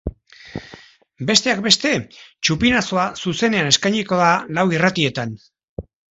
Besteak 1.31 1.61
beste, 1.67 1.91
txupinazoa 2.47 3.05
zuzenean 3.27 3.71
eskainiko 3.75 4.21
da 4.25 4.33
lau 4.61 4.67
irratietan. 4.79 5.39